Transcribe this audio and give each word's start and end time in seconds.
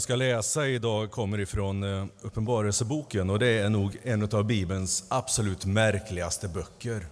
Jag 0.00 0.02
ska 0.02 0.16
läsa 0.16 0.66
idag 0.66 1.10
kommer 1.10 1.40
ifrån 1.40 1.82
eh, 1.82 2.06
Uppenbarelseboken 2.20 3.30
och 3.30 3.38
det 3.38 3.46
är 3.46 3.68
nog 3.68 3.98
en 4.02 4.22
av 4.22 4.44
Bibelns 4.44 5.04
absolut 5.08 5.64
märkligaste 5.64 6.48
böcker. 6.48 7.06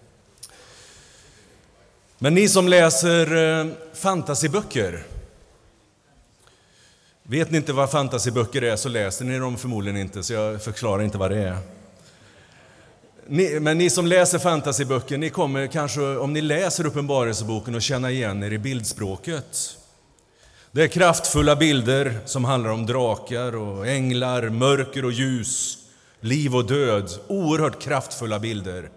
Men 2.18 2.34
ni 2.34 2.48
som 2.48 2.68
läser 2.68 3.36
eh, 3.60 3.66
fantasyböcker, 3.94 5.02
vet 7.22 7.50
ni 7.50 7.56
inte 7.56 7.72
vad 7.72 7.90
fantasyböcker 7.90 8.62
är 8.62 8.76
så 8.76 8.88
läser 8.88 9.24
ni 9.24 9.38
dem 9.38 9.56
förmodligen 9.56 10.00
inte, 10.00 10.22
så 10.22 10.32
jag 10.32 10.62
förklarar 10.62 11.02
inte 11.02 11.18
vad 11.18 11.30
det 11.30 11.38
är. 11.38 11.58
Ni, 13.26 13.60
men 13.60 13.78
ni 13.78 13.90
som 13.90 14.06
läser 14.06 14.38
fantasyböcker, 14.38 15.18
ni 15.18 15.30
kommer 15.30 15.66
kanske, 15.66 16.00
om 16.00 16.32
ni 16.32 16.40
läser 16.40 16.86
Uppenbarelseboken, 16.86 17.74
att 17.74 17.82
känna 17.82 18.10
igen 18.10 18.42
er 18.42 18.52
i 18.52 18.58
bildspråket. 18.58 19.77
Det 20.72 20.82
är 20.82 20.88
kraftfulla 20.88 21.56
bilder 21.56 22.18
som 22.24 22.44
handlar 22.44 22.70
om 22.70 22.86
drakar 22.86 23.56
och 23.56 23.86
änglar, 23.86 24.48
mörker 24.48 25.04
och 25.04 25.12
ljus, 25.12 25.78
liv 26.20 26.56
och 26.56 26.66
död. 26.66 27.10
Oerhört 27.28 27.82
kraftfulla 27.82 28.38
bilder 28.38 28.90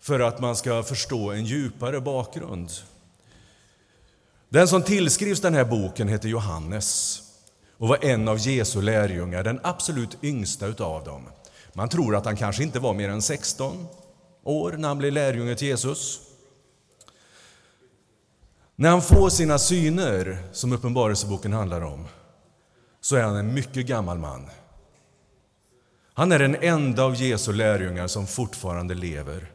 för 0.00 0.20
att 0.20 0.40
man 0.40 0.56
ska 0.56 0.82
förstå 0.82 1.30
en 1.30 1.44
djupare 1.44 2.00
bakgrund. 2.00 2.70
Den 4.48 4.68
som 4.68 4.82
tillskrivs 4.82 5.40
den 5.40 5.54
här 5.54 5.64
boken 5.64 6.08
heter 6.08 6.28
Johannes 6.28 7.20
och 7.78 7.88
var 7.88 8.04
en 8.04 8.28
av 8.28 8.38
Jesu 8.38 8.82
lärjungar, 8.82 9.44
den 9.44 9.60
absolut 9.62 10.24
yngsta 10.24 10.66
utav 10.66 11.04
dem. 11.04 11.22
Man 11.72 11.88
tror 11.88 12.16
att 12.16 12.24
han 12.24 12.36
kanske 12.36 12.62
inte 12.62 12.80
var 12.80 12.94
mer 12.94 13.08
än 13.08 13.22
16 13.22 13.86
år 14.44 14.72
när 14.72 14.88
han 14.88 14.98
blev 14.98 15.12
lärjunge 15.12 15.54
till 15.54 15.68
Jesus. 15.68 16.20
När 18.80 18.90
han 18.90 19.02
får 19.02 19.30
sina 19.30 19.58
syner, 19.58 20.42
som 20.52 20.72
Uppenbarelseboken 20.72 21.52
handlar 21.52 21.80
om, 21.80 22.06
så 23.00 23.16
är 23.16 23.22
han 23.22 23.36
en 23.36 23.54
mycket 23.54 23.86
gammal 23.86 24.18
man. 24.18 24.50
Han 26.14 26.32
är 26.32 26.38
den 26.38 26.54
enda 26.54 27.04
av 27.04 27.14
Jesu 27.14 27.52
lärjungar 27.52 28.06
som 28.06 28.26
fortfarande 28.26 28.94
lever. 28.94 29.52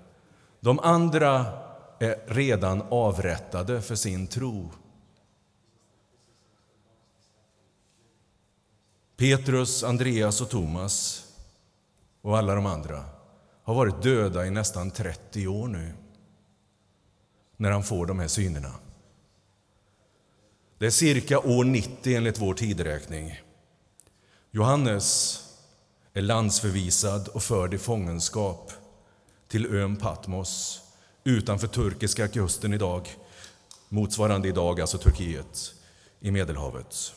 De 0.60 0.80
andra 0.80 1.46
är 2.00 2.34
redan 2.34 2.82
avrättade 2.90 3.82
för 3.82 3.96
sin 3.96 4.28
tro. 4.28 4.72
Petrus, 9.18 9.84
Andreas 9.84 10.42
och 10.42 10.50
Thomas 10.50 11.26
och 12.22 12.38
alla 12.38 12.56
de 12.56 12.66
andra 12.66 13.04
har 13.64 13.76
varit 13.76 14.02
döda 14.04 14.46
i 14.46 14.52
nästan 14.52 14.92
30 14.92 15.48
år 15.48 15.68
nu 15.68 15.94
när 17.58 17.72
han 17.72 17.84
får 17.84 18.06
de 18.06 18.20
här 18.20 18.28
synerna. 18.28 18.72
Det 20.78 20.86
är 20.86 20.90
cirka 20.90 21.40
år 21.40 21.64
90 21.64 22.16
enligt 22.16 22.42
vår 22.42 22.54
tideräkning. 22.54 23.42
Johannes 24.52 25.40
är 26.14 26.22
landsförvisad 26.22 27.28
och 27.28 27.44
förd 27.44 27.74
i 27.74 27.78
fångenskap 27.78 28.72
till 29.48 29.76
ön 29.76 29.96
Patmos 29.96 30.82
utanför 31.24 31.68
turkiska 31.68 32.28
kusten 32.28 32.74
idag, 32.74 33.10
motsvarande 33.90 34.48
idag 34.48 34.82
alltså 34.82 34.98
Turkiet, 34.98 35.74
i 36.20 36.32
Medelhavet. 36.32 37.14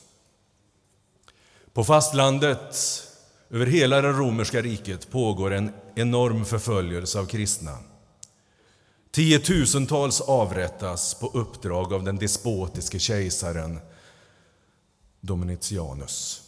På 1.72 1.84
fastlandet, 1.84 2.76
över 3.50 3.66
hela 3.66 4.00
det 4.00 4.12
romerska 4.12 4.62
riket, 4.62 5.10
pågår 5.10 5.50
en 5.50 5.72
enorm 5.94 6.44
förföljelse 6.44 7.18
av 7.18 7.26
kristna. 7.26 7.78
Tiotusentals 9.10 10.20
avrättas 10.20 11.14
på 11.14 11.26
uppdrag 11.26 11.92
av 11.92 12.04
den 12.04 12.16
despotiske 12.16 12.98
kejsaren 12.98 13.78
Dominicianus. 15.20 16.42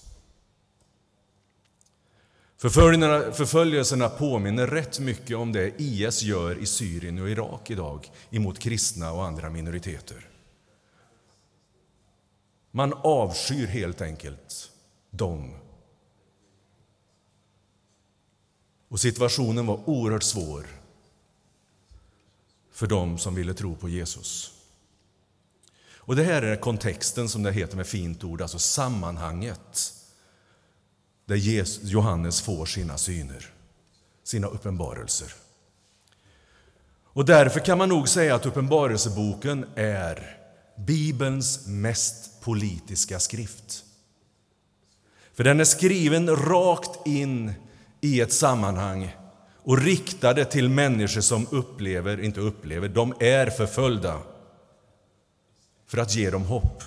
Förföljelserna 2.58 4.08
påminner 4.08 4.66
rätt 4.66 4.98
mycket 4.98 5.36
om 5.36 5.52
det 5.52 5.80
IS 5.80 6.22
gör 6.22 6.58
i 6.58 6.66
Syrien 6.66 7.18
och 7.18 7.30
Irak 7.30 7.70
idag 7.70 8.10
emot 8.30 8.58
kristna 8.58 9.12
och 9.12 9.24
andra 9.24 9.50
minoriteter. 9.50 10.28
Man 12.70 12.92
avskyr 12.92 13.66
helt 13.66 14.00
enkelt 14.00 14.70
dem. 15.10 15.54
Och 18.88 19.00
situationen 19.00 19.66
var 19.66 19.88
oerhört 19.88 20.22
svår 20.22 20.66
för 22.80 22.86
dem 22.86 23.18
som 23.18 23.34
ville 23.34 23.54
tro 23.54 23.76
på 23.76 23.88
Jesus. 23.88 24.52
Och 25.96 26.16
Det 26.16 26.24
här 26.24 26.42
är 26.42 26.56
kontexten, 26.56 27.28
som 27.28 27.42
det 27.42 27.52
heter 27.52 27.76
med 27.76 27.86
fint 27.86 28.24
ord, 28.24 28.42
alltså 28.42 28.58
sammanhanget 28.58 29.94
där 31.26 31.36
Johannes 31.86 32.40
får 32.40 32.66
sina 32.66 32.98
syner, 32.98 33.46
sina 34.24 34.46
uppenbarelser. 34.46 35.32
Och 37.04 37.24
därför 37.24 37.60
kan 37.60 37.78
man 37.78 37.88
nog 37.88 38.08
säga 38.08 38.34
att 38.34 38.46
Uppenbarelseboken 38.46 39.66
är 39.74 40.38
Bibelns 40.76 41.66
mest 41.66 42.40
politiska 42.40 43.18
skrift. 43.18 43.84
För 45.32 45.44
den 45.44 45.60
är 45.60 45.64
skriven 45.64 46.36
rakt 46.36 47.06
in 47.06 47.52
i 48.00 48.20
ett 48.20 48.32
sammanhang 48.32 49.16
och 49.64 49.78
riktade 49.78 50.44
till 50.44 50.68
människor 50.68 51.20
som 51.20 51.46
upplever, 51.50 52.20
inte 52.20 52.40
upplever, 52.40 52.88
de 52.88 53.14
är 53.20 53.50
förföljda 53.50 54.18
för 55.86 55.98
att 55.98 56.14
ge 56.14 56.30
dem 56.30 56.42
hopp. 56.42 56.82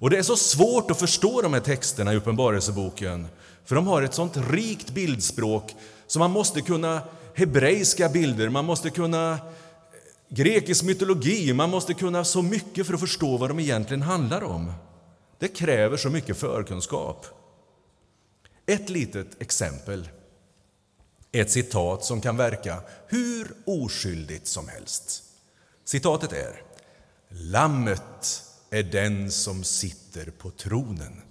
Och 0.00 0.10
Det 0.10 0.18
är 0.18 0.22
så 0.22 0.36
svårt 0.36 0.90
att 0.90 0.98
förstå 0.98 1.42
de 1.42 1.52
här 1.52 1.60
texterna 1.60 2.12
i 2.12 2.16
Uppenbarelseboken 2.16 3.26
för 3.64 3.74
de 3.74 3.86
har 3.86 4.02
ett 4.02 4.14
sånt 4.14 4.36
rikt 4.50 4.90
bildspråk 4.90 5.74
så 6.06 6.18
man 6.18 6.30
måste 6.30 6.60
kunna 6.60 7.02
hebreiska 7.34 8.08
bilder, 8.08 8.48
man 8.48 8.64
måste 8.64 8.90
kunna 8.90 9.32
eh, 9.32 9.38
grekisk 10.28 10.84
mytologi, 10.84 11.52
man 11.52 11.70
måste 11.70 11.94
kunna 11.94 12.24
så 12.24 12.42
mycket 12.42 12.86
för 12.86 12.94
att 12.94 13.00
förstå 13.00 13.36
vad 13.36 13.50
de 13.50 13.60
egentligen 13.60 14.02
handlar 14.02 14.42
om. 14.42 14.72
Det 15.38 15.48
kräver 15.48 15.96
så 15.96 16.10
mycket 16.10 16.36
förkunskap. 16.36 17.26
Ett 18.66 18.90
litet 18.90 19.42
exempel. 19.42 20.08
Ett 21.32 21.50
citat 21.50 22.04
som 22.04 22.20
kan 22.20 22.36
verka 22.36 22.82
hur 23.06 23.54
oskyldigt 23.64 24.46
som 24.46 24.68
helst. 24.68 25.22
Citatet 25.84 26.32
är 26.32 26.62
Lammet 27.28 28.44
är 28.70 28.82
den 28.82 29.30
som 29.30 29.64
sitter 29.64 30.30
på 30.30 30.50
tronen. 30.50 31.22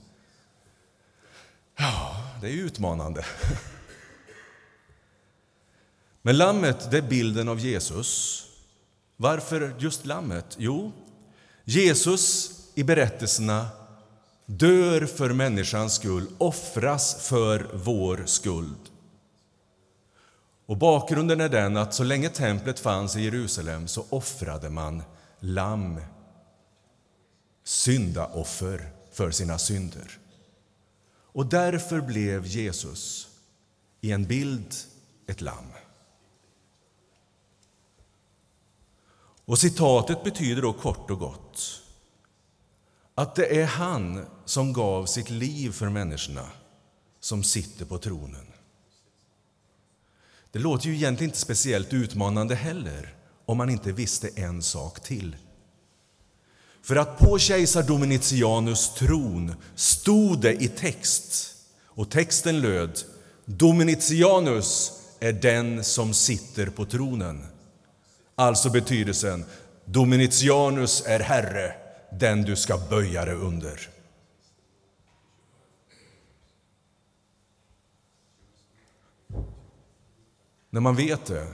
Ja, 1.78 2.16
det 2.42 2.48
är 2.48 2.52
utmanande. 2.52 3.26
Men 6.22 6.38
lammet, 6.38 6.92
det 6.92 6.98
är 6.98 7.02
bilden 7.02 7.50
av 7.50 7.60
Jesus. 7.60 8.44
Varför 9.18 9.76
just 9.80 10.06
lammet? 10.06 10.56
Jo, 10.58 10.92
Jesus 11.64 12.52
i 12.76 12.84
berättelserna 12.84 13.68
dör 14.46 15.06
för 15.06 15.30
människans 15.30 15.94
skull, 15.94 16.28
offras 16.38 17.28
för 17.28 17.70
vår 17.74 18.24
skuld. 18.26 18.90
Och 20.70 20.78
bakgrunden 20.78 21.42
är 21.42 21.50
den 21.50 21.78
att 21.78 21.94
så 21.94 22.04
länge 22.04 22.30
templet 22.30 22.80
fanns 22.80 23.16
i 23.16 23.22
Jerusalem 23.22 23.88
så 23.88 24.06
offrade 24.10 24.70
man 24.70 25.04
lamm, 25.40 26.02
syndaoffer 27.64 28.92
för 29.12 29.32
sina 29.32 29.58
synder. 29.58 30.20
Och 31.32 31.46
därför 31.46 32.02
blev 32.02 32.46
Jesus 32.46 33.28
i 34.02 34.12
en 34.12 34.26
bild 34.26 34.76
ett 35.28 35.42
lamm. 35.42 35.72
Och 39.46 39.60
citatet 39.60 40.24
betyder 40.24 40.62
då 40.62 40.74
kort 40.74 41.12
och 41.12 41.20
gott 41.20 41.82
att 43.16 43.36
det 43.36 43.62
är 43.62 43.66
han 43.66 44.26
som 44.46 44.74
gav 44.74 45.06
sitt 45.06 45.30
liv 45.30 45.72
för 45.72 45.90
människorna 45.90 46.50
som 47.20 47.44
sitter 47.44 47.86
på 47.86 47.98
tronen. 47.98 48.49
Det 50.52 50.60
låter 50.60 50.88
ju 50.88 50.96
egentligen 50.96 51.30
inte 51.30 51.40
speciellt 51.40 51.94
utmanande 51.94 52.56
heller 52.56 53.16
om 53.46 53.58
man 53.58 53.70
inte 53.70 53.92
visste 53.92 54.30
en 54.36 54.62
sak 54.62 55.00
till. 55.00 55.36
För 56.84 56.96
att 56.96 57.18
på 57.18 57.40
kejsar 57.40 57.84
Dominicianus 57.84 58.94
tron 58.94 59.56
stod 59.76 60.42
det 60.42 60.64
i 60.64 60.68
text, 60.68 61.56
och 61.86 62.10
texten 62.10 62.62
löd 62.62 63.00
Dominicianus 63.46 64.92
är 65.20 65.34
den 65.34 65.84
som 65.84 66.14
sitter 66.14 66.66
på 66.66 66.86
tronen. 66.86 67.46
Alltså 68.36 68.70
betydelsen 68.70 69.46
Dominicianus 69.86 71.04
är 71.06 71.20
herre, 71.20 71.74
den 72.20 72.42
du 72.42 72.56
ska 72.56 72.78
böja 72.78 73.26
dig 73.26 73.36
under. 73.36 73.90
När 80.70 80.82
man 80.82 80.96
vet 80.96 81.26
det, 81.26 81.54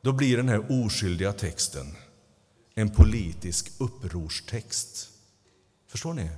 då 0.00 0.12
blir 0.12 0.36
den 0.36 0.48
här 0.48 0.84
oskyldiga 0.84 1.32
texten 1.32 1.96
en 2.74 2.90
politisk 2.90 3.72
upprorstext. 3.78 5.08
Förstår 5.86 6.14
ni? 6.14 6.30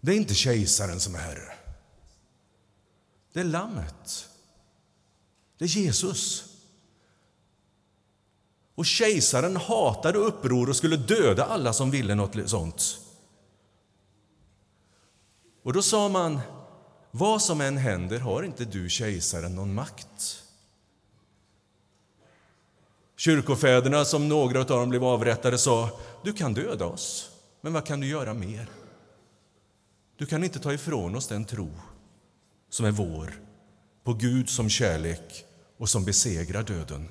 Det 0.00 0.12
är 0.12 0.16
inte 0.16 0.34
kejsaren 0.34 1.00
som 1.00 1.14
är 1.14 1.18
herre. 1.18 1.52
Det 3.32 3.40
är 3.40 3.44
lammet. 3.44 4.28
Det 5.58 5.64
är 5.64 5.68
Jesus. 5.68 6.44
Och 8.74 8.86
kejsaren 8.86 9.56
hatade 9.56 10.18
uppror 10.18 10.68
och 10.68 10.76
skulle 10.76 10.96
döda 10.96 11.44
alla 11.44 11.72
som 11.72 11.90
ville 11.90 12.14
något 12.14 12.50
sånt. 12.50 12.98
Och 15.62 15.72
då 15.72 15.82
sa 15.82 16.08
man, 16.08 16.40
vad 17.10 17.42
som 17.42 17.60
än 17.60 17.76
händer 17.76 18.18
har 18.18 18.42
inte 18.42 18.64
du, 18.64 18.88
kejsaren, 18.88 19.54
någon 19.54 19.74
makt. 19.74 20.42
Kyrkofäderna, 23.16 24.04
som 24.04 24.28
några 24.28 24.60
av 24.60 24.66
dem 24.66 24.88
blev 24.88 25.04
avrättade, 25.04 25.58
sa, 25.58 26.00
du 26.24 26.32
kan 26.32 26.54
döda 26.54 26.86
oss, 26.86 27.30
men 27.60 27.72
vad 27.72 27.86
kan 27.86 28.00
du 28.00 28.06
göra 28.06 28.34
mer? 28.34 28.70
Du 30.16 30.26
kan 30.26 30.44
inte 30.44 30.58
ta 30.58 30.72
ifrån 30.72 31.16
oss 31.16 31.28
den 31.28 31.44
tro 31.44 31.70
som 32.70 32.86
är 32.86 32.90
vår 32.90 33.34
på 34.04 34.14
Gud 34.14 34.48
som 34.48 34.68
kärlek 34.68 35.44
och 35.76 35.88
som 35.88 36.04
besegrar 36.04 36.62
döden. 36.62 37.08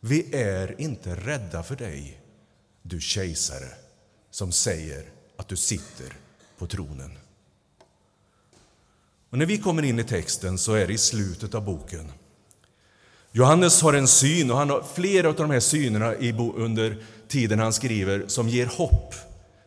Vi 0.00 0.34
är 0.34 0.80
inte 0.80 1.14
rädda 1.14 1.62
för 1.62 1.76
dig, 1.76 2.20
du 2.82 3.00
kejsare 3.00 3.68
som 4.30 4.52
säger 4.52 5.04
att 5.36 5.48
du 5.48 5.56
sitter 5.56 6.16
på 6.58 6.66
tronen. 6.66 7.18
Och 9.30 9.38
när 9.38 9.46
vi 9.46 9.58
kommer 9.58 9.82
in 9.82 9.98
i 9.98 10.04
texten 10.04 10.58
så 10.58 10.72
är 10.72 10.86
det 10.86 10.92
i 10.92 10.98
slutet 10.98 11.54
av 11.54 11.64
boken. 11.64 12.12
Johannes 13.32 13.82
har 13.82 13.92
en 13.92 14.08
syn, 14.08 14.50
och 14.50 14.56
han 14.56 14.70
har 14.70 14.84
flera 14.94 15.28
av 15.28 15.34
de 15.34 15.50
här 15.50 15.60
synerna 15.60 16.14
under 16.54 17.04
tiden 17.28 17.58
han 17.58 17.72
skriver 17.72 18.24
som 18.26 18.48
ger 18.48 18.66
hopp, 18.66 19.14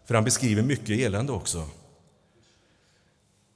för 0.05 0.15
han 0.15 0.23
beskriver 0.23 0.61
mycket 0.61 0.99
elände 0.99 1.31
också. 1.31 1.67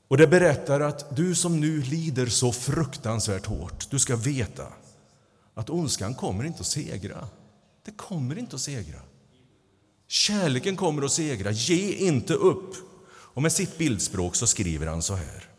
Och 0.07 0.17
det 0.17 0.27
berättar 0.27 0.79
att 0.79 1.15
du 1.15 1.35
som 1.35 1.59
nu 1.59 1.81
lider 1.81 2.25
så 2.25 2.51
fruktansvärt 2.51 3.45
hårt, 3.45 3.87
du 3.89 3.99
ska 3.99 4.15
veta 4.15 4.67
att 5.53 5.69
ondskan 5.69 6.13
kommer 6.13 6.43
inte 6.43 6.59
att 6.59 6.67
segra. 6.67 7.27
Det 7.85 7.91
kommer 7.91 8.37
inte 8.37 8.55
att 8.55 8.61
segra. 8.61 8.99
Kärleken 10.07 10.75
kommer 10.75 11.03
att 11.03 11.11
segra. 11.11 11.51
Ge 11.51 11.93
inte 11.93 12.33
upp. 12.33 12.75
Och 13.09 13.41
med 13.41 13.51
sitt 13.51 13.77
bildspråk 13.77 14.35
så 14.35 14.47
skriver 14.47 14.87
han 14.87 15.01
så 15.01 15.15
här. 15.15 15.56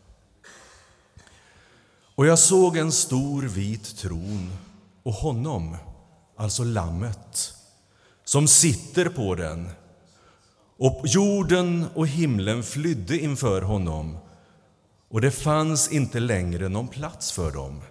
Och 2.19 2.25
jag 2.25 2.39
såg 2.39 2.77
en 2.77 2.91
stor 2.91 3.41
vit 3.41 3.97
tron 3.97 4.51
och 5.03 5.13
honom, 5.13 5.77
alltså 6.37 6.63
Lammet, 6.63 7.53
som 8.23 8.47
sitter 8.47 9.09
på 9.09 9.35
den. 9.35 9.69
Och 10.77 11.01
jorden 11.05 11.85
och 11.93 12.07
himlen 12.07 12.63
flydde 12.63 13.17
inför 13.17 13.61
honom 13.61 14.17
och 15.09 15.21
det 15.21 15.31
fanns 15.31 15.91
inte 15.91 16.19
längre 16.19 16.69
någon 16.69 16.87
plats 16.87 17.31
för 17.31 17.51
dem. 17.51 17.81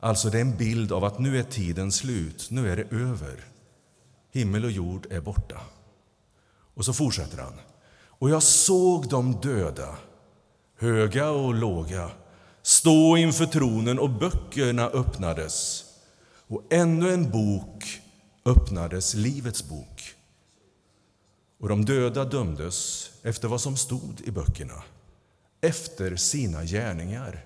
Alltså, 0.00 0.30
det 0.30 0.38
är 0.38 0.42
en 0.42 0.56
bild 0.56 0.92
av 0.92 1.04
att 1.04 1.18
nu 1.18 1.38
är 1.38 1.42
tiden 1.42 1.92
slut, 1.92 2.48
nu 2.50 2.72
är 2.72 2.76
det 2.76 2.96
över. 2.96 3.44
Himmel 4.32 4.64
och 4.64 4.70
jord 4.70 5.06
är 5.10 5.20
borta. 5.20 5.60
Och 6.74 6.84
så 6.84 6.92
fortsätter 6.92 7.38
han. 7.38 7.60
Och 8.06 8.30
jag 8.30 8.42
såg 8.42 9.08
de 9.08 9.40
döda, 9.40 9.96
höga 10.78 11.30
och 11.30 11.54
låga, 11.54 12.10
stå 12.62 13.16
inför 13.16 13.46
tronen 13.46 13.98
och 13.98 14.10
böckerna 14.10 14.86
öppnades. 14.86 15.84
Och 16.48 16.62
ännu 16.70 17.12
en 17.12 17.30
bok 17.30 18.00
öppnades, 18.44 19.14
Livets 19.14 19.68
bok. 19.68 20.14
Och 21.60 21.68
de 21.68 21.84
döda 21.84 22.24
dömdes 22.24 23.10
efter 23.22 23.48
vad 23.48 23.60
som 23.60 23.76
stod 23.76 24.20
i 24.24 24.30
böckerna 24.30 24.82
efter 25.60 26.16
sina 26.16 26.64
gärningar. 26.64 27.44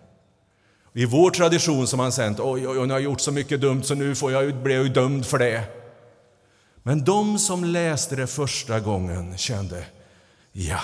I 0.93 1.05
vår 1.05 1.31
tradition 1.31 1.87
som 1.87 1.96
man 1.96 2.12
sänt, 2.12 2.40
oj, 2.40 2.69
oj, 2.69 2.78
oj, 2.78 2.87
nu 2.87 2.93
har 2.93 3.00
jag 3.00 3.05
gjort 3.05 3.20
så 3.20 3.32
mycket 3.32 3.60
dumt 3.60 3.82
så 3.82 3.94
nu 3.94 4.14
får 4.14 4.32
jag, 4.32 4.62
blir 4.62 4.75
jag 4.75 4.84
ju 4.84 4.93
dömd 4.93 5.26
för 5.26 5.38
det. 5.38 5.64
Men 6.82 7.05
de 7.05 7.38
som 7.38 7.64
läste 7.64 8.17
det 8.17 8.26
första 8.26 8.81
gången 8.81 9.38
kände, 9.38 9.87
ja, 10.52 10.81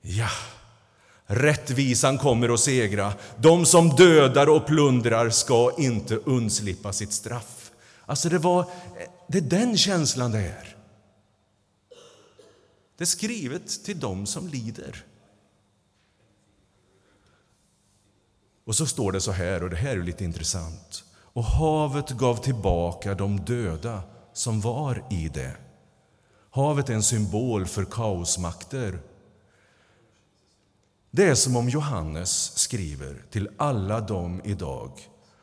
ja, 0.00 0.30
rättvisan 1.28 2.18
kommer 2.18 2.54
att 2.54 2.60
segra. 2.60 3.12
De 3.36 3.66
som 3.66 3.88
dödar 3.88 4.48
och 4.48 4.66
plundrar 4.66 5.30
ska 5.30 5.72
inte 5.78 6.16
undslippa 6.16 6.92
sitt 6.92 7.12
straff. 7.12 7.70
Alltså 8.06 8.28
det, 8.28 8.38
var, 8.38 8.64
det 9.26 9.38
är 9.38 9.42
den 9.42 9.76
känslan 9.76 10.32
det 10.32 10.38
är. 10.38 10.76
Det 12.96 13.04
är 13.04 13.06
skrivet 13.06 13.84
till 13.84 14.00
dem 14.00 14.26
som 14.26 14.48
lider. 14.48 15.04
Och 18.64 18.76
så 18.76 18.86
står 18.86 19.12
det 19.12 19.20
så 19.20 19.32
här, 19.32 19.62
och 19.62 19.70
det 19.70 19.76
här 19.76 19.96
är 19.96 20.02
lite 20.02 20.24
intressant. 20.24 21.04
Och 21.32 21.44
havet 21.44 22.10
gav 22.10 22.36
tillbaka 22.36 23.14
de 23.14 23.40
döda 23.40 24.02
som 24.32 24.60
var 24.60 25.04
i 25.10 25.28
det. 25.28 25.56
Havet 26.50 26.88
är 26.88 26.94
en 26.94 27.02
symbol 27.02 27.66
för 27.66 27.84
kaosmakter. 27.84 29.00
Det 31.10 31.24
är 31.24 31.34
som 31.34 31.56
om 31.56 31.68
Johannes 31.68 32.58
skriver 32.58 33.24
till 33.30 33.48
alla 33.56 34.00
dem 34.00 34.40
idag 34.44 35.00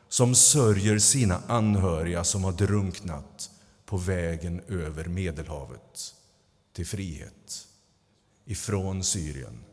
som 0.08 0.34
sörjer 0.34 0.98
sina 0.98 1.42
anhöriga 1.46 2.24
som 2.24 2.44
har 2.44 2.52
drunknat 2.52 3.50
på 3.84 3.96
vägen 3.96 4.60
över 4.68 5.04
Medelhavet 5.04 6.14
till 6.72 6.86
frihet 6.86 7.68
ifrån 8.44 9.04
Syrien 9.04 9.64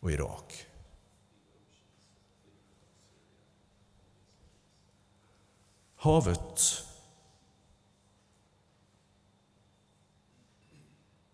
och 0.00 0.12
Irak. 0.12 0.66
Havet 5.96 6.60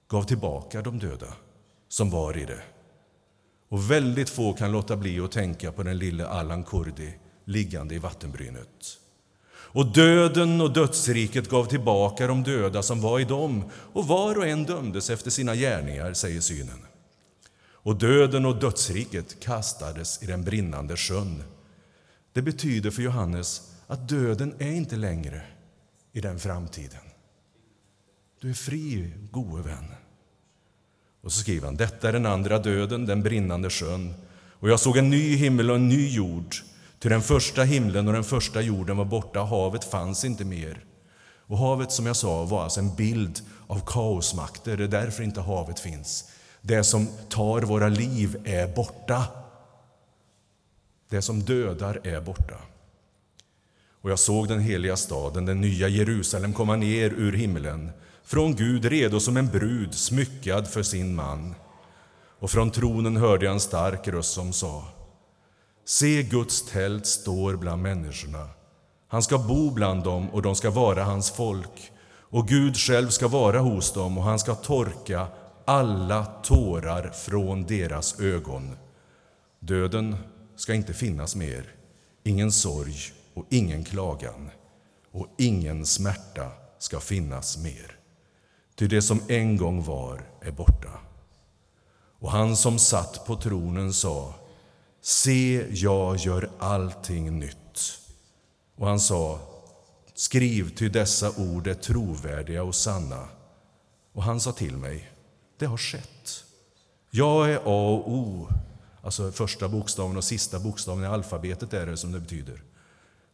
gav 0.08 0.22
tillbaka 0.22 0.82
de 0.82 0.98
döda 0.98 1.34
som 1.88 2.10
var 2.10 2.36
i 2.36 2.44
det. 2.44 2.62
Och 3.68 3.90
väldigt 3.90 4.30
få 4.30 4.52
kan 4.52 4.72
låta 4.72 4.96
bli 4.96 5.20
att 5.20 5.32
tänka 5.32 5.72
på 5.72 5.82
den 5.82 5.98
lille 5.98 6.26
Allan 6.26 6.64
Kurdi 6.64 7.14
liggande 7.44 7.94
i 7.94 7.98
vattenbrynet. 7.98 8.98
Och 9.50 9.92
döden 9.92 10.60
och 10.60 10.72
dödsriket 10.72 11.48
gav 11.48 11.64
tillbaka 11.64 12.26
de 12.26 12.42
döda 12.42 12.82
som 12.82 13.00
var 13.00 13.20
i 13.20 13.24
dem 13.24 13.70
och 13.92 14.06
var 14.06 14.38
och 14.38 14.46
en 14.46 14.64
dömdes 14.64 15.10
efter 15.10 15.30
sina 15.30 15.54
gärningar, 15.54 16.12
säger 16.12 16.40
synen. 16.40 16.86
Och 17.60 17.96
döden 17.96 18.46
och 18.46 18.60
dödsriket 18.60 19.40
kastades 19.40 20.22
i 20.22 20.26
den 20.26 20.44
brinnande 20.44 20.96
sjön. 20.96 21.42
Det 22.32 22.42
betyder 22.42 22.90
för 22.90 23.02
Johannes 23.02 23.72
att 23.86 24.08
döden 24.08 24.54
är 24.58 24.72
inte 24.72 24.96
längre 24.96 25.42
i 26.12 26.20
den 26.20 26.38
framtiden. 26.38 27.00
Du 28.40 28.50
är 28.50 28.54
fri, 28.54 29.12
gode 29.30 29.62
vän. 29.62 29.94
Och 31.22 31.32
så 31.32 31.40
skriver 31.40 31.66
han, 31.66 31.76
detta 31.76 32.08
är 32.08 32.12
den 32.12 32.26
andra 32.26 32.58
döden, 32.58 33.06
den 33.06 33.22
brinnande 33.22 33.70
sjön. 33.70 34.14
Och 34.52 34.70
jag 34.70 34.80
såg 34.80 34.96
en 34.96 35.10
ny 35.10 35.36
himmel 35.36 35.70
och 35.70 35.76
en 35.76 35.88
ny 35.88 36.08
jord, 36.08 36.54
till 36.98 37.10
den 37.10 37.22
första 37.22 37.62
himlen 37.62 38.06
och 38.08 38.14
den 38.14 38.24
första 38.24 38.60
jorden 38.60 38.96
var 38.96 39.04
borta, 39.04 39.40
havet 39.40 39.84
fanns 39.84 40.24
inte 40.24 40.44
mer. 40.44 40.84
Och 41.46 41.58
havet, 41.58 41.92
som 41.92 42.06
jag 42.06 42.16
sa, 42.16 42.44
var 42.44 42.62
alltså 42.62 42.80
en 42.80 42.94
bild 42.94 43.40
av 43.66 43.82
kaosmakter, 43.86 44.76
det 44.76 44.84
är 44.84 44.88
därför 44.88 45.22
inte 45.22 45.40
havet 45.40 45.80
finns. 45.80 46.24
Det 46.60 46.84
som 46.84 47.08
tar 47.28 47.60
våra 47.60 47.88
liv 47.88 48.36
är 48.44 48.74
borta. 48.76 49.24
Det 51.08 51.22
som 51.22 51.42
dödar 51.42 52.00
är 52.04 52.20
borta. 52.20 52.54
Och 54.00 54.10
jag 54.10 54.18
såg 54.18 54.48
den 54.48 54.60
heliga 54.60 54.96
staden, 54.96 55.46
den 55.46 55.60
nya 55.60 55.88
Jerusalem, 55.88 56.52
komma 56.52 56.76
ner 56.76 57.10
ur 57.10 57.32
himlen 57.32 57.90
från 58.28 58.54
Gud 58.54 58.84
redo 58.84 59.20
som 59.20 59.36
en 59.36 59.48
brud 59.48 59.94
smyckad 59.94 60.68
för 60.68 60.82
sin 60.82 61.14
man. 61.14 61.54
Och 62.38 62.50
från 62.50 62.70
tronen 62.70 63.16
hörde 63.16 63.44
jag 63.44 63.54
en 63.54 63.60
stark 63.60 64.08
röst 64.08 64.32
som 64.32 64.52
sa 64.52 64.84
Se, 65.84 66.22
Guds 66.22 66.62
tält 66.62 67.06
står 67.06 67.56
bland 67.56 67.82
människorna. 67.82 68.48
Han 69.08 69.22
ska 69.22 69.38
bo 69.38 69.70
bland 69.70 70.04
dem 70.04 70.30
och 70.30 70.42
de 70.42 70.54
ska 70.54 70.70
vara 70.70 71.04
hans 71.04 71.30
folk. 71.30 71.92
Och 72.30 72.48
Gud 72.48 72.76
själv 72.76 73.08
ska 73.08 73.28
vara 73.28 73.58
hos 73.58 73.92
dem 73.92 74.18
och 74.18 74.24
han 74.24 74.38
ska 74.38 74.54
torka 74.54 75.26
alla 75.64 76.24
tårar 76.24 77.10
från 77.10 77.66
deras 77.66 78.20
ögon. 78.20 78.76
Döden 79.60 80.16
ska 80.56 80.74
inte 80.74 80.94
finnas 80.94 81.36
mer, 81.36 81.74
ingen 82.24 82.52
sorg 82.52 82.96
och 83.34 83.46
ingen 83.50 83.84
klagan 83.84 84.50
och 85.12 85.26
ingen 85.38 85.86
smärta 85.86 86.50
ska 86.78 87.00
finnas 87.00 87.58
mer. 87.58 87.97
Ty 88.78 88.86
det 88.86 89.02
som 89.02 89.22
en 89.28 89.56
gång 89.56 89.82
var 89.82 90.22
är 90.40 90.50
borta. 90.50 91.00
Och 92.18 92.30
han 92.30 92.56
som 92.56 92.78
satt 92.78 93.26
på 93.26 93.36
tronen 93.36 93.92
sa 93.92 94.34
Se, 95.00 95.66
jag 95.70 96.16
gör 96.16 96.50
allting 96.58 97.38
nytt. 97.38 97.98
Och 98.76 98.86
han 98.86 99.00
sa 99.00 99.40
Skriv, 100.14 100.74
ty 100.76 100.88
dessa 100.88 101.30
ord 101.40 101.66
är 101.66 101.74
trovärdiga 101.74 102.62
och 102.62 102.74
sanna. 102.74 103.28
Och 104.12 104.22
han 104.22 104.40
sa 104.40 104.52
till 104.52 104.76
mig 104.76 105.10
Det 105.58 105.66
har 105.66 105.76
skett. 105.76 106.44
Jag 107.10 107.50
är 107.50 107.56
A 107.56 107.88
och 107.88 108.12
O, 108.12 108.48
alltså 109.02 109.32
första 109.32 109.68
bokstaven 109.68 110.16
och 110.16 110.24
sista 110.24 110.58
bokstaven 110.58 111.04
i 111.04 111.06
alfabetet 111.06 111.74
är 111.74 111.86
det 111.86 111.96
som 111.96 112.12
det 112.12 112.20
betyder. 112.20 112.62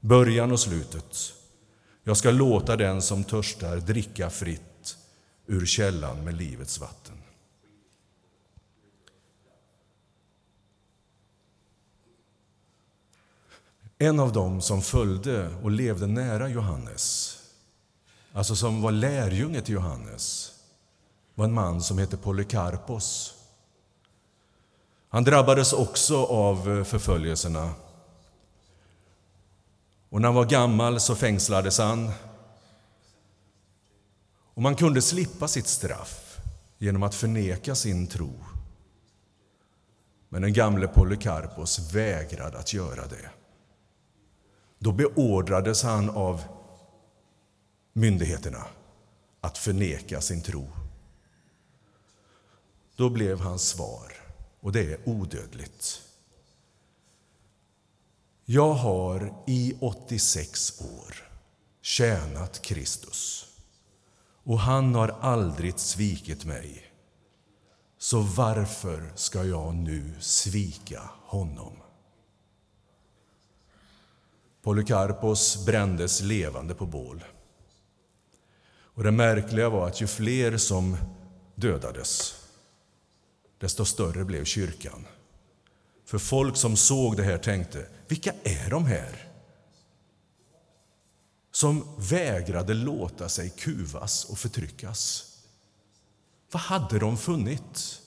Början 0.00 0.52
och 0.52 0.60
slutet. 0.60 1.16
Jag 2.04 2.16
ska 2.16 2.30
låta 2.30 2.76
den 2.76 3.02
som 3.02 3.24
törstar 3.24 3.76
dricka 3.76 4.30
fritt 4.30 4.73
ur 5.46 5.66
källan 5.66 6.24
med 6.24 6.34
livets 6.34 6.80
vatten. 6.80 7.14
En 13.98 14.20
av 14.20 14.32
dem 14.32 14.60
som 14.60 14.82
följde 14.82 15.54
och 15.62 15.70
levde 15.70 16.06
nära 16.06 16.48
Johannes, 16.48 17.38
alltså 18.32 18.56
som 18.56 18.82
var 18.82 18.92
lärjunge 18.92 19.60
till 19.60 19.74
Johannes, 19.74 20.52
var 21.34 21.44
en 21.44 21.52
man 21.52 21.82
som 21.82 21.98
hette 21.98 22.16
Polykarpos. 22.16 23.34
Han 25.08 25.24
drabbades 25.24 25.72
också 25.72 26.24
av 26.24 26.84
förföljelserna. 26.84 27.74
Och 30.08 30.20
när 30.20 30.28
han 30.28 30.34
var 30.34 30.44
gammal 30.44 31.00
så 31.00 31.14
fängslades 31.14 31.78
han. 31.78 32.10
Och 34.54 34.62
man 34.62 34.76
kunde 34.76 35.02
slippa 35.02 35.48
sitt 35.48 35.66
straff 35.66 36.40
genom 36.78 37.02
att 37.02 37.14
förneka 37.14 37.74
sin 37.74 38.06
tro. 38.06 38.32
Men 40.28 40.42
den 40.42 40.52
gamle 40.52 40.88
Polykarpos 40.88 41.94
vägrade 41.94 42.58
att 42.58 42.72
göra 42.72 43.06
det. 43.06 43.30
Då 44.78 44.92
beordrades 44.92 45.82
han 45.82 46.10
av 46.10 46.42
myndigheterna 47.92 48.64
att 49.40 49.58
förneka 49.58 50.20
sin 50.20 50.42
tro. 50.42 50.68
Då 52.96 53.10
blev 53.10 53.40
hans 53.40 53.68
svar, 53.68 54.12
och 54.60 54.72
det 54.72 54.92
är 54.92 55.08
odödligt. 55.08 56.02
Jag 58.44 58.72
har 58.72 59.34
i 59.46 59.74
86 59.80 60.80
år 60.80 61.28
tjänat 61.82 62.62
Kristus 62.62 63.53
och 64.44 64.58
han 64.58 64.94
har 64.94 65.08
aldrig 65.20 65.78
svikit 65.78 66.44
mig. 66.44 66.90
Så 67.98 68.20
varför 68.20 69.12
ska 69.14 69.44
jag 69.44 69.74
nu 69.74 70.14
svika 70.20 71.10
honom? 71.26 71.72
Polykarpos 74.62 75.66
brändes 75.66 76.22
levande 76.22 76.74
på 76.74 76.86
bål. 76.86 77.24
Och 78.94 79.02
det 79.02 79.10
märkliga 79.10 79.68
var 79.68 79.86
att 79.86 80.00
ju 80.00 80.06
fler 80.06 80.56
som 80.56 80.96
dödades, 81.54 82.40
desto 83.58 83.84
större 83.84 84.24
blev 84.24 84.44
kyrkan. 84.44 85.06
För 86.04 86.18
folk 86.18 86.56
som 86.56 86.76
såg 86.76 87.16
det 87.16 87.22
här 87.22 87.38
tänkte, 87.38 87.86
vilka 88.08 88.32
är 88.42 88.70
de 88.70 88.84
här? 88.84 89.23
Som 91.54 91.84
vägrade 91.98 92.74
låta 92.74 93.28
sig 93.28 93.50
kuvas 93.50 94.24
och 94.24 94.38
förtryckas. 94.38 95.30
Vad 96.50 96.62
hade 96.62 96.98
de 96.98 97.16
funnit? 97.16 98.02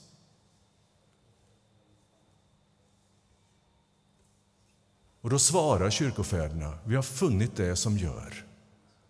Och 5.20 5.30
då 5.30 5.38
svarar 5.38 5.90
kyrkofäderna, 5.90 6.78
vi 6.84 6.96
har 6.96 7.02
funnit 7.02 7.56
det 7.56 7.76
som 7.76 7.98
gör 7.98 8.46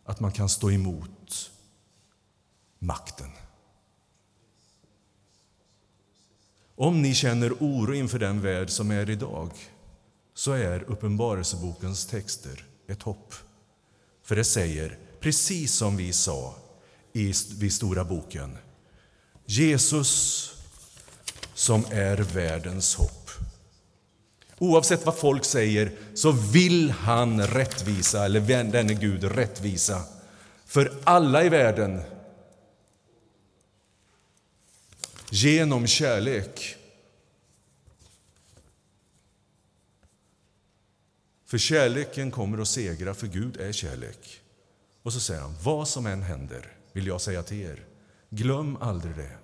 att 0.05 0.21
man 0.21 0.33
kan 0.33 0.49
stå 0.49 0.71
emot 0.71 1.51
makten. 2.79 3.31
Om 6.75 7.03
ni 7.03 7.15
känner 7.15 7.53
oro 7.53 7.95
inför 7.95 8.19
den 8.19 8.41
värld 8.41 8.71
som 8.71 8.91
är 8.91 9.11
idag 9.11 9.51
så 10.35 10.53
är 10.53 10.83
Uppenbarelsebokens 10.83 12.07
texter 12.07 12.67
ett 12.87 13.03
hopp. 13.03 13.35
För 14.29 14.37
det 14.37 14.45
säger, 14.45 14.99
precis 15.21 15.75
som 15.75 15.97
vi 15.97 16.13
sa 16.13 16.55
i 17.13 17.33
vid 17.59 17.73
Stora 17.73 18.05
boken, 18.05 18.59
Jesus 19.47 20.53
som 21.55 21.85
är 21.91 22.17
världens 22.17 22.95
hopp. 22.95 23.31
Oavsett 24.59 25.07
vad 25.07 25.19
folk 25.19 25.45
säger 25.45 25.93
så 26.15 26.33
vill 26.33 26.91
han 26.91 27.47
rättvisa, 27.47 28.25
eller 28.25 28.41
denne 28.65 28.95
Gud 28.95 29.25
rättvisa, 29.25 30.03
för 30.67 30.93
alla 31.05 31.45
i 31.45 31.49
världen 31.49 32.03
genom 35.31 35.87
kärlek. 35.87 36.77
För 41.49 41.59
kärleken 41.59 42.31
kommer 42.31 42.59
att 42.59 42.69
segra, 42.69 43.15
för 43.15 43.27
Gud 43.27 43.57
är 43.57 43.73
kärlek. 43.73 44.41
Och 45.03 45.13
så 45.13 45.21
säger 45.21 45.41
han, 45.41 45.55
vad 45.63 45.89
som 45.89 46.07
än 46.07 46.23
händer 46.23 46.73
vill 46.93 47.07
jag 47.07 47.21
säga 47.21 47.43
till 47.43 47.61
er, 47.61 47.85
glöm 48.31 48.77
aldrig 48.77 49.17
det. 49.17 49.37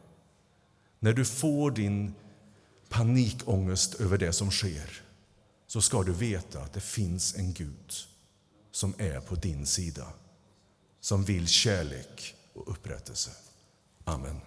När 0.99 1.13
du 1.13 1.25
får 1.25 1.71
din 1.71 2.15
panikångest 2.89 3.95
över 3.95 4.19
det 4.19 4.33
som 4.33 4.51
sker 4.51 5.03
så 5.67 5.83
ska 5.83 6.03
du 6.03 6.13
veta 6.13 6.61
att 6.61 6.73
det 6.73 6.81
finns 6.81 7.37
en 7.37 7.53
Gud 7.53 7.93
som 8.71 8.95
är 8.99 9.21
på 9.21 9.35
din 9.35 9.67
sida, 9.67 10.07
som 11.01 11.25
vill 11.25 11.49
kärlek 11.49 12.35
och 12.53 12.71
upprättelse. 12.71 13.31
Amen. 14.05 14.41